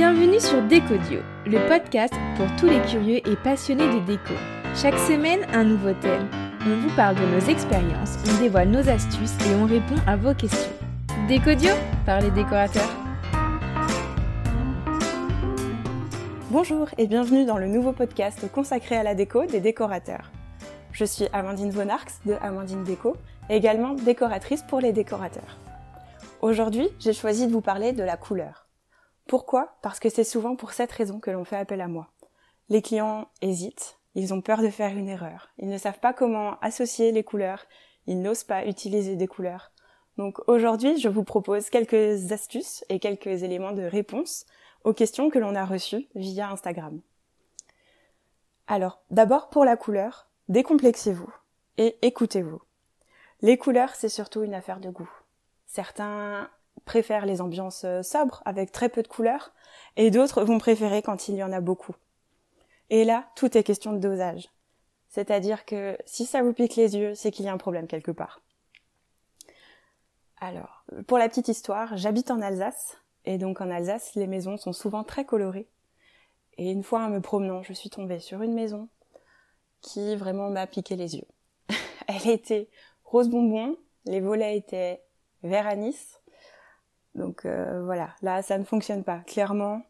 [0.00, 4.32] Bienvenue sur Décodio, le podcast pour tous les curieux et passionnés de déco.
[4.74, 6.26] Chaque semaine, un nouveau thème.
[6.66, 10.32] On vous parle de nos expériences, on dévoile nos astuces et on répond à vos
[10.32, 10.72] questions.
[11.28, 11.74] Décodio
[12.06, 12.88] par les décorateurs.
[16.50, 20.30] Bonjour et bienvenue dans le nouveau podcast consacré à la déco des décorateurs.
[20.92, 21.88] Je suis Amandine Von
[22.24, 23.18] de Amandine Déco,
[23.50, 25.58] également décoratrice pour les décorateurs.
[26.40, 28.69] Aujourd'hui, j'ai choisi de vous parler de la couleur.
[29.30, 29.76] Pourquoi?
[29.80, 32.08] Parce que c'est souvent pour cette raison que l'on fait appel à moi.
[32.68, 36.58] Les clients hésitent, ils ont peur de faire une erreur, ils ne savent pas comment
[36.62, 37.64] associer les couleurs,
[38.08, 39.70] ils n'osent pas utiliser des couleurs.
[40.16, 44.46] Donc aujourd'hui, je vous propose quelques astuces et quelques éléments de réponse
[44.82, 47.00] aux questions que l'on a reçues via Instagram.
[48.66, 51.32] Alors, d'abord pour la couleur, décomplexez-vous
[51.78, 52.62] et écoutez-vous.
[53.42, 55.10] Les couleurs, c'est surtout une affaire de goût.
[55.66, 56.50] Certains
[56.90, 59.52] préfèrent les ambiances euh, sobres avec très peu de couleurs
[59.96, 61.94] et d'autres vont préférer quand il y en a beaucoup.
[62.90, 64.48] Et là, tout est question de dosage.
[65.08, 68.10] C'est-à-dire que si ça vous pique les yeux, c'est qu'il y a un problème quelque
[68.10, 68.40] part.
[70.40, 74.72] Alors, pour la petite histoire, j'habite en Alsace, et donc en Alsace, les maisons sont
[74.72, 75.68] souvent très colorées.
[76.58, 78.88] Et une fois en me promenant, je suis tombée sur une maison
[79.80, 81.28] qui vraiment m'a piqué les yeux.
[82.08, 82.68] Elle était
[83.04, 85.04] rose bonbon, les volets étaient
[85.44, 86.19] vert anis,
[87.14, 89.18] donc euh, voilà, là ça ne fonctionne pas.
[89.26, 89.82] Clairement,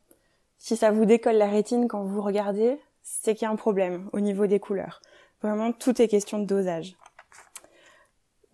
[0.59, 4.09] si ça vous décolle la rétine quand vous regardez, c'est qu'il y a un problème
[4.13, 5.01] au niveau des couleurs.
[5.43, 6.97] Vraiment, tout est question de dosage.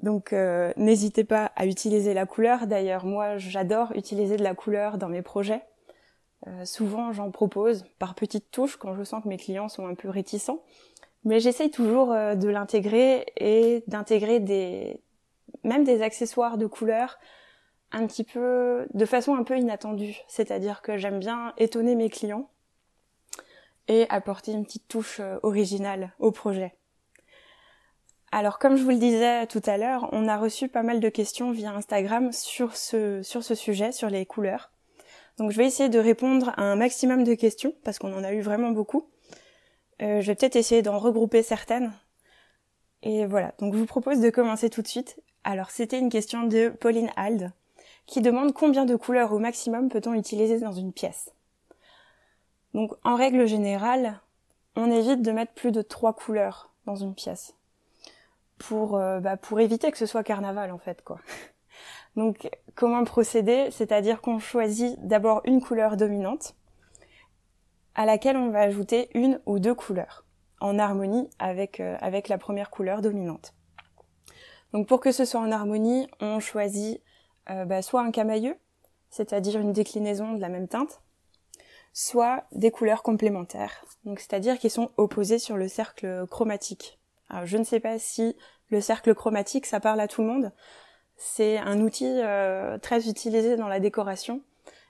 [0.03, 2.67] Donc euh, n'hésitez pas à utiliser la couleur.
[2.67, 5.63] D'ailleurs, moi j'adore utiliser de la couleur dans mes projets.
[6.47, 9.95] Euh, souvent j'en propose par petites touches quand je sens que mes clients sont un
[9.95, 10.63] peu réticents.
[11.25, 15.01] Mais j'essaye toujours de l'intégrer et d'intégrer des
[15.65, 17.19] même des accessoires de couleur
[17.93, 20.17] un petit peu de façon un peu inattendue.
[20.29, 22.51] C'est-à-dire que j'aime bien étonner mes clients
[23.89, 26.75] et apporter une petite touche euh, originale au projet.
[28.33, 31.09] Alors comme je vous le disais tout à l'heure, on a reçu pas mal de
[31.09, 34.71] questions via Instagram sur ce, sur ce sujet, sur les couleurs.
[35.39, 38.33] Donc je vais essayer de répondre à un maximum de questions parce qu'on en a
[38.33, 39.09] eu vraiment beaucoup.
[40.03, 41.93] Euh, je vais peut-être essayer d'en regrouper certaines.
[43.03, 45.21] Et voilà, donc je vous propose de commencer tout de suite.
[45.45, 47.53] Alors c'était une question de Pauline Hald
[48.07, 51.33] qui demande combien de couleurs au maximum peut-on utiliser dans une pièce.
[52.75, 54.21] Donc en règle générale,
[54.77, 57.55] on évite de mettre plus de trois couleurs dans une pièce
[58.59, 61.19] pour euh, bah, pour éviter que ce soit carnaval en fait quoi.
[62.17, 63.71] Donc comment procéder?
[63.71, 66.55] C'est-à-dire qu'on choisit d'abord une couleur dominante
[67.95, 70.25] à laquelle on va ajouter une ou deux couleurs
[70.61, 73.55] en harmonie avec euh, avec la première couleur dominante.
[74.73, 77.01] Donc pour que ce soit en harmonie, on choisit
[77.49, 78.57] bah, soit un camailleux,
[79.11, 81.01] c'est-à-dire une déclinaison de la même teinte,
[81.93, 86.99] soit des couleurs complémentaires, donc c'est-à-dire qui sont opposées sur le cercle chromatique.
[87.45, 88.37] Je ne sais pas si
[88.69, 90.53] le cercle chromatique ça parle à tout le monde.
[91.17, 94.43] C'est un outil euh, très utilisé dans la décoration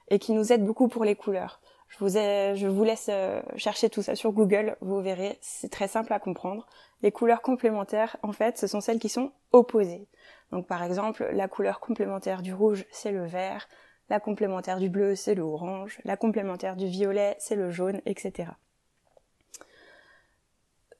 [0.09, 1.61] et qui nous aide beaucoup pour les couleurs.
[1.89, 6.19] Je vous, laisse euh, chercher tout ça sur Google, vous verrez, c'est très simple à
[6.19, 6.67] comprendre.
[7.01, 10.07] Les couleurs complémentaires, en fait, ce sont celles qui sont opposées.
[10.51, 13.67] Donc par exemple, la couleur complémentaire du rouge, c'est le vert,
[14.09, 18.49] la complémentaire du bleu, c'est le orange, la complémentaire du violet, c'est le jaune, etc.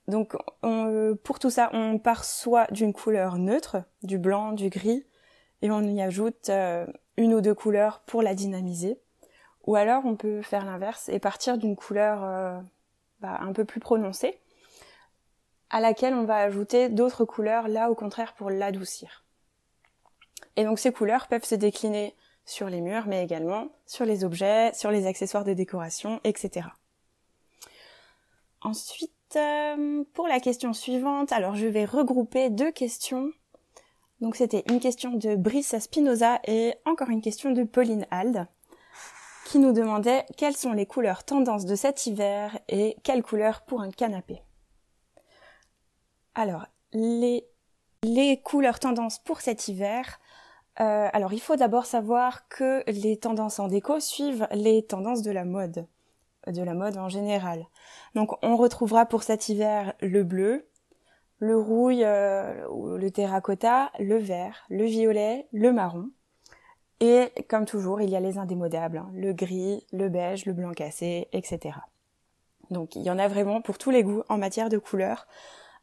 [0.07, 0.35] Donc
[1.23, 5.05] pour tout ça, on part soit d'une couleur neutre, du blanc, du gris,
[5.61, 6.85] et on y ajoute euh,
[7.17, 8.99] une ou deux couleurs pour la dynamiser.
[9.67, 12.59] Ou alors on peut faire l'inverse et partir d'une couleur euh,
[13.19, 14.39] bah, un peu plus prononcée,
[15.69, 19.25] à laquelle on va ajouter d'autres couleurs là au contraire pour l'adoucir.
[20.55, 24.71] Et donc ces couleurs peuvent se décliner sur les murs, mais également sur les objets,
[24.73, 26.67] sur les accessoires de décoration, etc.
[28.61, 33.31] Ensuite, euh, pour la question suivante, alors je vais regrouper deux questions.
[34.21, 38.47] Donc c'était une question de Brice Spinoza et encore une question de Pauline Hald
[39.47, 43.79] qui nous demandait quelles sont les couleurs tendances de cet hiver et quelles couleurs pour
[43.79, 44.41] un canapé.
[46.35, 47.47] Alors, les,
[48.03, 50.19] les couleurs tendances pour cet hiver,
[50.81, 55.31] euh, alors il faut d'abord savoir que les tendances en déco suivent les tendances de
[55.31, 55.87] la mode,
[56.45, 57.67] de la mode en général.
[58.15, 60.67] Donc on retrouvera pour cet hiver le bleu,
[61.39, 66.09] le rouille, euh, le terracotta, le vert, le violet, le marron.
[66.99, 70.71] Et comme toujours, il y a les indémodables, hein, le gris, le beige, le blanc
[70.71, 71.75] cassé, etc.
[72.71, 75.27] Donc il y en a vraiment pour tous les goûts en matière de couleurs.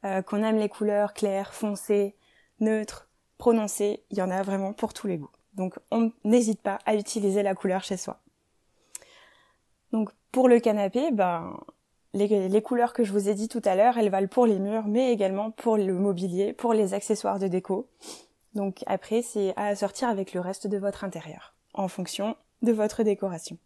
[0.05, 2.15] Euh, qu'on aime les couleurs claires, foncées,
[2.61, 3.09] neutres,
[3.39, 5.31] prononcé, il y en a vraiment pour tous les goûts.
[5.55, 8.21] Donc on n'hésite pas à utiliser la couleur chez soi.
[9.93, 11.57] Donc pour le canapé, ben
[12.13, 14.59] les, les, couleurs que je vous ai dit tout à l'heure, elles valent pour les
[14.59, 17.89] murs, mais également pour le mobilier, pour les accessoires de déco.
[18.55, 23.03] Donc après, c'est à assortir avec le reste de votre intérieur, en fonction de votre
[23.03, 23.59] décoration.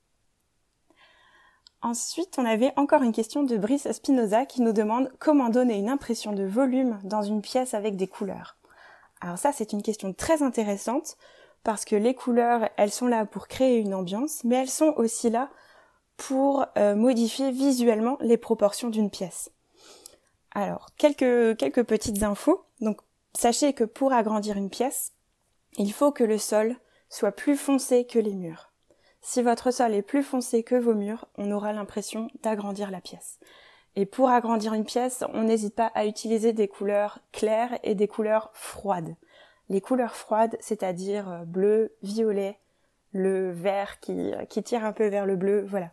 [1.80, 5.88] Ensuite, on avait encore une question de Brice Spinoza qui nous demande comment donner une
[5.88, 8.56] impression de volume dans une pièce avec des couleurs.
[9.20, 11.16] Alors ça, c'est une question très intéressante
[11.62, 15.30] parce que les couleurs, elles sont là pour créer une ambiance, mais elles sont aussi
[15.30, 15.50] là
[16.16, 19.50] pour euh, modifier visuellement les proportions d'une pièce.
[20.52, 22.64] Alors, quelques, quelques petites infos.
[22.80, 23.00] Donc,
[23.34, 25.12] sachez que pour agrandir une pièce,
[25.76, 26.76] il faut que le sol
[27.08, 28.72] soit plus foncé que les murs.
[29.20, 33.38] Si votre sol est plus foncé que vos murs, on aura l'impression d'agrandir la pièce.
[33.96, 38.08] Et pour agrandir une pièce, on n'hésite pas à utiliser des couleurs claires et des
[38.08, 39.16] couleurs froides.
[39.68, 42.58] Les couleurs froides, c'est-à-dire euh, bleu, violet,
[43.12, 45.90] le vert qui, qui tire un peu vers le bleu, voilà.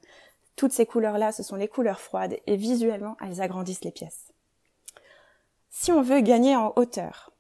[0.56, 4.32] Toutes ces couleurs-là, ce sont les couleurs froides et visuellement, elles agrandissent les pièces.
[5.78, 7.34] Si on veut gagner en hauteur,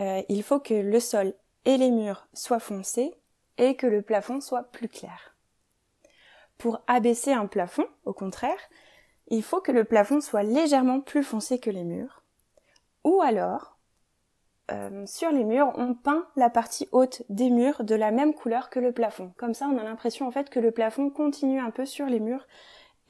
[0.00, 1.34] euh, il faut que le sol
[1.66, 3.14] et les murs soient foncés
[3.58, 5.36] et que le plafond soit plus clair.
[6.56, 8.58] Pour abaisser un plafond, au contraire,
[9.28, 12.22] il faut que le plafond soit légèrement plus foncé que les murs.
[13.04, 13.76] Ou alors,
[14.70, 18.70] euh, sur les murs, on peint la partie haute des murs de la même couleur
[18.70, 19.34] que le plafond.
[19.36, 22.18] Comme ça, on a l'impression en fait que le plafond continue un peu sur les
[22.18, 22.46] murs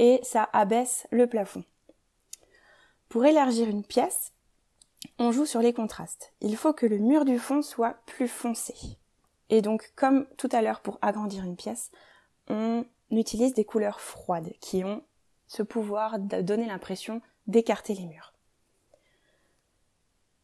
[0.01, 1.63] et ça abaisse le plafond.
[3.09, 4.32] Pour élargir une pièce,
[5.19, 6.33] on joue sur les contrastes.
[6.41, 8.75] Il faut que le mur du fond soit plus foncé.
[9.51, 11.91] Et donc, comme tout à l'heure pour agrandir une pièce,
[12.49, 15.03] on utilise des couleurs froides qui ont
[15.47, 18.33] ce pouvoir de donner l'impression d'écarter les murs.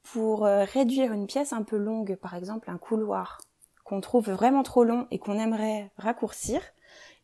[0.02, 3.40] Pour euh, réduire une pièce un peu longue, par exemple un couloir,
[3.84, 6.60] qu'on trouve vraiment trop long et qu'on aimerait raccourcir,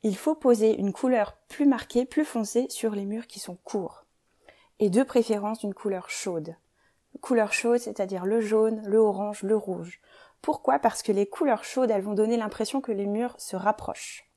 [0.03, 4.05] il faut poser une couleur plus marquée, plus foncée sur les murs qui sont courts.
[4.79, 6.57] Et de préférence une couleur chaude.
[7.21, 10.01] Couleur chaude, c'est-à-dire le jaune, le orange, le rouge.
[10.43, 10.79] Pourquoi?
[10.79, 14.29] Parce que les couleurs chaudes, elles vont donner l'impression que les murs se rapprochent.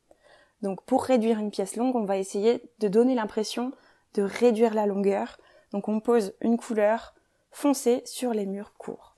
[0.62, 3.74] Donc pour réduire une pièce longue, on va essayer de donner l'impression
[4.14, 5.38] de réduire la longueur.
[5.72, 7.14] Donc on pose une couleur
[7.52, 9.16] foncé sur les murs courts.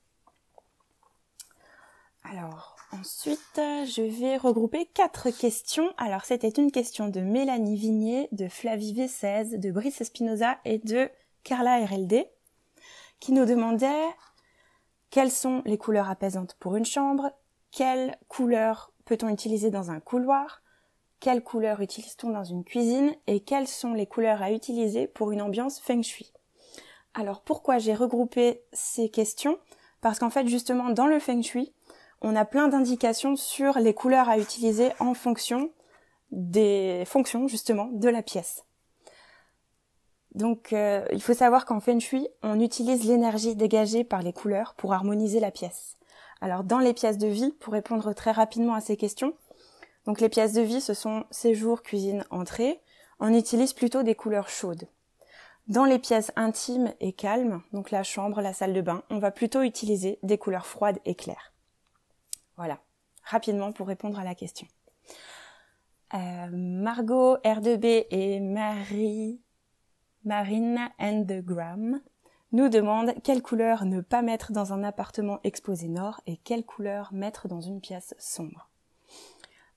[2.24, 5.94] Alors, ensuite, je vais regrouper quatre questions.
[5.98, 11.10] Alors, c'était une question de Mélanie Vignier, de Flavie V16, de Brice Espinoza et de
[11.44, 12.28] Carla RLD,
[13.20, 14.10] qui nous demandaient
[15.10, 17.32] quelles sont les couleurs apaisantes pour une chambre,
[17.72, 20.62] quelles couleurs peut-on utiliser dans un couloir,
[21.20, 25.42] quelles couleurs utilise-t-on dans une cuisine et quelles sont les couleurs à utiliser pour une
[25.42, 26.32] ambiance feng shui.
[27.14, 29.58] Alors pourquoi j'ai regroupé ces questions?
[30.02, 31.74] Parce qu'en fait justement dans le feng shui,
[32.22, 35.72] on a plein d'indications sur les couleurs à utiliser en fonction
[36.32, 38.64] des fonctions justement de la pièce.
[40.36, 44.76] Donc euh, il faut savoir qu'en feng shui, on utilise l'énergie dégagée par les couleurs
[44.76, 45.98] pour harmoniser la pièce.
[46.42, 49.34] Alors dans les pièces de vie, pour répondre très rapidement à ces questions,
[50.06, 52.80] donc les pièces de vie, ce sont séjour, cuisine, entrée,
[53.20, 54.88] on utilise plutôt des couleurs chaudes.
[55.68, 59.30] Dans les pièces intimes et calmes, donc la chambre, la salle de bain, on va
[59.30, 61.54] plutôt utiliser des couleurs froides et claires.
[62.58, 62.80] Voilà,
[63.24, 64.68] rapidement pour répondre à la question.
[66.16, 69.40] Euh, Margot R2B et Marie
[70.26, 72.02] Marine and the Gram
[72.52, 77.14] nous demandent quelle couleur ne pas mettre dans un appartement exposé nord et quelle couleur
[77.14, 78.70] mettre dans une pièce sombre.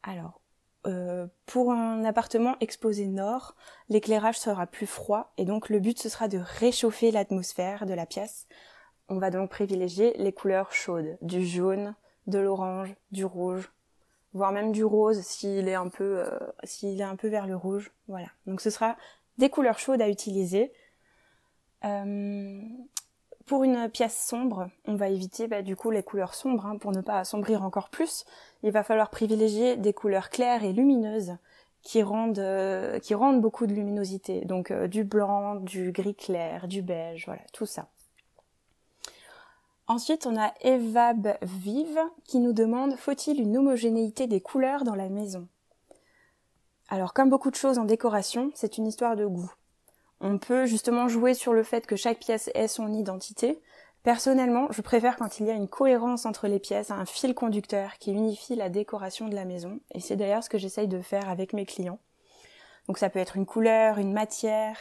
[0.03, 0.41] Alors,
[0.87, 3.55] euh, pour un appartement exposé nord,
[3.89, 8.07] l'éclairage sera plus froid et donc le but ce sera de réchauffer l'atmosphère de la
[8.07, 8.47] pièce.
[9.09, 11.95] On va donc privilégier les couleurs chaudes, du jaune,
[12.27, 13.71] de l'orange, du rouge,
[14.33, 17.55] voire même du rose s'il est un peu euh, s'il est un peu vers le
[17.55, 17.93] rouge.
[18.09, 18.29] Voilà.
[18.47, 18.97] Donc ce sera
[19.39, 20.73] des couleurs chaudes à utiliser.
[21.85, 22.61] Euh,
[23.47, 26.93] pour une pièce sombre, on va éviter bah, du coup les couleurs sombres hein, pour
[26.93, 28.25] ne pas assombrir encore plus.
[28.63, 31.37] Il va falloir privilégier des couleurs claires et lumineuses
[31.83, 33.01] qui rendent euh,
[33.41, 34.45] beaucoup de luminosité.
[34.45, 37.89] Donc euh, du blanc, du gris clair, du beige, voilà, tout ça.
[39.89, 45.09] Ensuite, on a Evab Vive qui nous demande faut-il une homogénéité des couleurs dans la
[45.09, 45.49] maison?
[46.93, 49.51] Alors, comme beaucoup de choses en décoration, c'est une histoire de goût.
[50.21, 53.63] On peut justement jouer sur le fait que chaque pièce ait son identité.
[54.03, 57.97] Personnellement, je préfère quand il y a une cohérence entre les pièces, un fil conducteur
[57.99, 59.81] qui unifie la décoration de la maison.
[59.95, 61.99] Et c'est d'ailleurs ce que j'essaye de faire avec mes clients.
[62.89, 64.77] Donc ça peut être une couleur, une matière.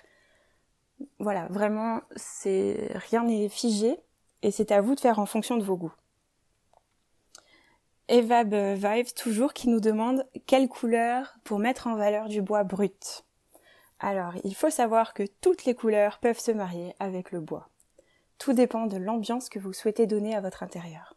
[1.20, 3.98] Voilà, vraiment, c'est rien n'est figé
[4.42, 5.94] et c'est à vous de faire en fonction de vos goûts.
[8.12, 13.24] Evab Vive toujours qui nous demande quelle couleur pour mettre en valeur du bois brut.
[14.02, 17.70] Alors, il faut savoir que toutes les couleurs peuvent se marier avec le bois.
[18.38, 21.16] Tout dépend de l'ambiance que vous souhaitez donner à votre intérieur.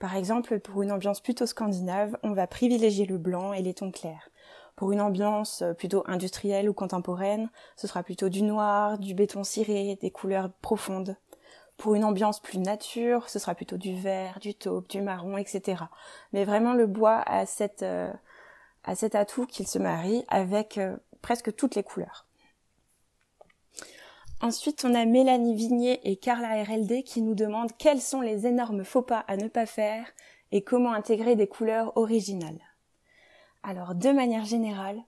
[0.00, 3.92] Par exemple, pour une ambiance plutôt scandinave, on va privilégier le blanc et les tons
[3.92, 4.28] clairs.
[4.74, 9.96] Pour une ambiance plutôt industrielle ou contemporaine, ce sera plutôt du noir, du béton ciré,
[10.00, 11.16] des couleurs profondes.
[11.76, 15.82] Pour une ambiance plus nature, ce sera plutôt du vert, du taupe, du marron, etc.
[16.32, 18.12] Mais vraiment, le bois euh,
[18.84, 22.26] a cet atout qu'il se marie avec euh, presque toutes les couleurs.
[24.40, 28.84] Ensuite, on a Mélanie Vignier et Carla RLD qui nous demandent quels sont les énormes
[28.84, 30.06] faux pas à ne pas faire
[30.52, 32.60] et comment intégrer des couleurs originales.
[33.62, 35.02] Alors, de manière générale,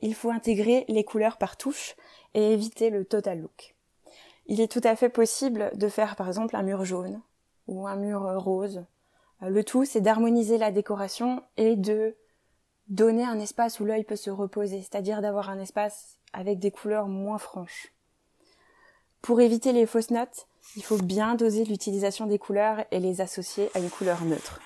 [0.00, 1.94] il faut intégrer les couleurs par touche
[2.32, 3.74] et éviter le total look.
[4.46, 7.20] Il est tout à fait possible de faire par exemple un mur jaune
[7.66, 8.84] ou un mur rose.
[9.40, 12.16] Le tout, c'est d'harmoniser la décoration et de
[12.88, 17.08] donner un espace où l'œil peut se reposer, c'est-à-dire d'avoir un espace avec des couleurs
[17.08, 17.92] moins franches.
[19.20, 20.46] Pour éviter les fausses notes,
[20.76, 24.60] il faut bien doser l'utilisation des couleurs et les associer à une couleur neutre.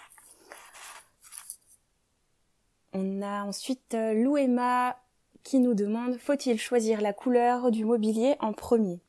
[2.93, 4.97] On a ensuite euh, Louema
[5.43, 9.01] qui nous demande faut-il choisir la couleur du mobilier en premier?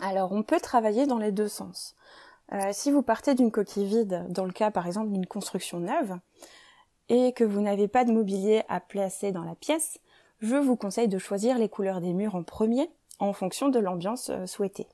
[0.00, 1.94] Alors on peut travailler dans les deux sens.
[2.52, 6.18] Euh, si vous partez d'une coquille vide, dans le cas par exemple d'une construction neuve,
[7.08, 9.98] et que vous n'avez pas de mobilier à placer dans la pièce,
[10.40, 14.30] je vous conseille de choisir les couleurs des murs en premier en fonction de l'ambiance
[14.30, 14.88] euh, souhaitée.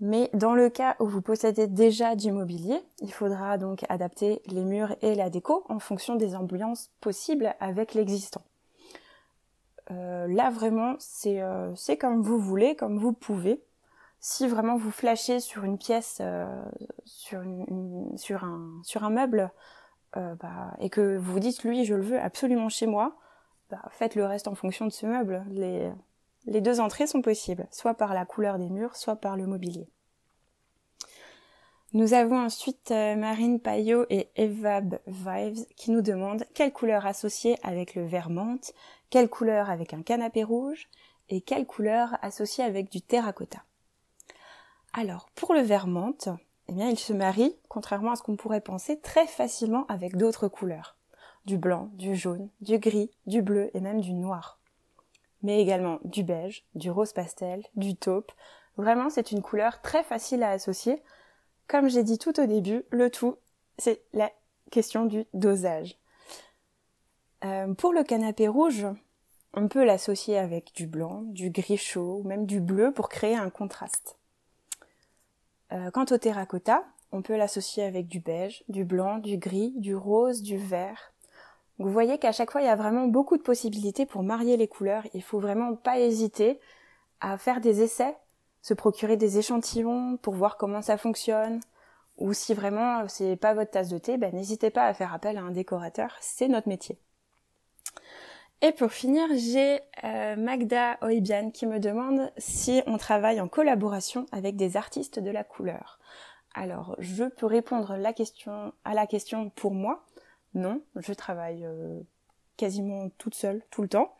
[0.00, 4.64] Mais dans le cas où vous possédez déjà du mobilier, il faudra donc adapter les
[4.64, 8.42] murs et la déco en fonction des ambiances possibles avec l'existant.
[9.90, 10.96] Euh, là vraiment,
[11.26, 13.62] euh, c'est comme vous voulez, comme vous pouvez.
[14.26, 16.22] Si vraiment vous flashez sur une pièce,
[17.04, 17.42] sur,
[18.16, 19.52] sur, un, sur un meuble,
[20.16, 23.18] euh, bah, et que vous vous dites lui je le veux absolument chez moi,
[23.68, 25.44] bah, faites le reste en fonction de ce meuble.
[25.50, 25.92] Les,
[26.46, 29.90] les deux entrées sont possibles, soit par la couleur des murs, soit par le mobilier.
[31.92, 37.58] Nous avons ensuite euh, Marine Payot et Evab Vives qui nous demandent quelle couleur associer
[37.62, 38.30] avec le vert
[39.10, 40.88] quelle couleur avec un canapé rouge
[41.28, 43.62] et quelle couleur associer avec du terracotta.
[44.96, 46.28] Alors, pour le vert menthe,
[46.68, 50.46] eh bien, il se marie, contrairement à ce qu'on pourrait penser, très facilement avec d'autres
[50.46, 50.96] couleurs.
[51.46, 54.60] Du blanc, du jaune, du gris, du bleu et même du noir.
[55.42, 58.30] Mais également du beige, du rose pastel, du taupe.
[58.76, 61.02] Vraiment, c'est une couleur très facile à associer.
[61.66, 63.36] Comme j'ai dit tout au début, le tout,
[63.78, 64.30] c'est la
[64.70, 65.98] question du dosage.
[67.44, 68.86] Euh, pour le canapé rouge,
[69.54, 73.34] on peut l'associer avec du blanc, du gris chaud ou même du bleu pour créer
[73.34, 74.18] un contraste.
[75.74, 79.96] Euh, quant au terracotta, on peut l'associer avec du beige, du blanc, du gris, du
[79.96, 81.12] rose, du vert.
[81.78, 84.68] vous voyez qu'à chaque fois, il y a vraiment beaucoup de possibilités pour marier les
[84.68, 85.04] couleurs.
[85.14, 86.60] Il faut vraiment pas hésiter
[87.20, 88.16] à faire des essais,
[88.62, 91.60] se procurer des échantillons pour voir comment ça fonctionne.
[92.18, 95.36] Ou si vraiment c'est pas votre tasse de thé, ben, n'hésitez pas à faire appel
[95.38, 96.98] à un décorateur, c'est notre métier.
[98.64, 104.24] Et pour finir, j'ai euh, Magda Oibian qui me demande si on travaille en collaboration
[104.32, 105.98] avec des artistes de la couleur.
[106.54, 107.98] Alors, je peux répondre à
[108.94, 110.06] la question pour moi.
[110.54, 112.00] Non, je travaille euh,
[112.56, 114.14] quasiment toute seule tout le temps,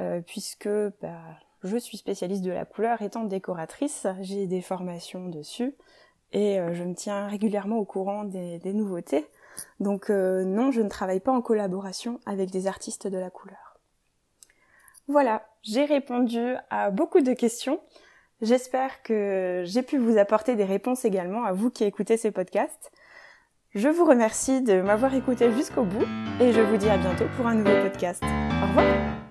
[0.00, 0.68] euh, puisque
[1.00, 1.22] bah,
[1.62, 5.72] je suis spécialiste de la couleur étant décoratrice, j'ai des formations dessus
[6.32, 9.24] et je me tiens régulièrement au courant des nouveautés.
[9.80, 13.78] Donc euh, non, je ne travaille pas en collaboration avec des artistes de la couleur.
[15.08, 17.80] Voilà, j'ai répondu à beaucoup de questions.
[18.40, 22.90] J'espère que j'ai pu vous apporter des réponses également à vous qui écoutez ces podcasts.
[23.74, 26.04] Je vous remercie de m'avoir écouté jusqu'au bout
[26.40, 28.22] et je vous dis à bientôt pour un nouveau podcast.
[28.22, 29.21] Au revoir